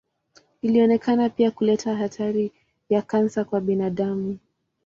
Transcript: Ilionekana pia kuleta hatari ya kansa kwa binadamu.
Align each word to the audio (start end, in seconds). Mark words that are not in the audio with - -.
Ilionekana 0.61 1.29
pia 1.29 1.51
kuleta 1.51 1.95
hatari 1.95 2.51
ya 2.89 3.01
kansa 3.01 3.43
kwa 3.43 3.61
binadamu. 3.61 4.37